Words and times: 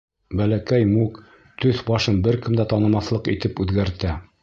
Бәләкәй 0.37 0.87
Мук 0.93 1.19
төҫ-башын 1.65 2.19
бер 2.29 2.41
кем 2.47 2.59
дә 2.63 2.69
танымаҫлыҡ 2.75 3.35
итеп 3.37 3.67
үҙгәртә. 3.67 4.21